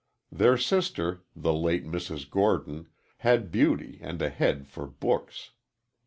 [0.31, 2.27] Their sister the late Mrs.
[2.27, 5.51] Gordon had beauty and a head for books.